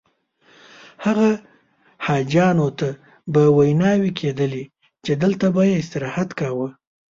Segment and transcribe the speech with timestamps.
[1.05, 1.29] هغه
[2.05, 2.89] حاجیانو ته
[3.33, 4.63] به ویناوې کېدلې
[5.05, 6.69] چې دلته به یې استراحت کاوه.